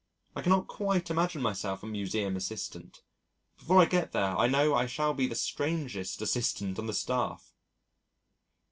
I 0.35 0.41
cannot 0.41 0.65
quite 0.67 1.11
imagine 1.11 1.43
myself 1.43 1.83
a 1.83 1.85
Museum 1.85 2.35
assistant. 2.35 3.03
Before 3.59 3.79
I 3.79 3.85
get 3.85 4.13
there 4.13 4.35
I 4.35 4.47
know 4.47 4.73
I 4.73 4.87
shall 4.87 5.13
be 5.13 5.27
the 5.27 5.35
strangest 5.35 6.23
assistant 6.23 6.79
on 6.79 6.87
the 6.87 6.93
staff. 6.95 7.53